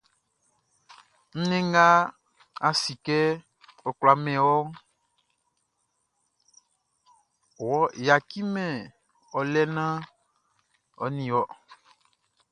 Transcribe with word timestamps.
Nnɛn 1.37 1.63
nga 1.71 1.85
a 2.67 2.69
si 2.81 2.93
kɛ 3.05 3.17
ɔ 3.87 3.89
kwla 3.97 4.13
min 4.23 4.39
wɔʼn, 4.49 4.67
ɔ 7.69 7.71
yaciman 8.05 8.73
ɔ 9.37 9.39
lɛ 9.53 9.61
naan 9.75 9.97
ɔ 11.03 11.05
ɲin 11.15 11.31
ɔ. 11.41 11.43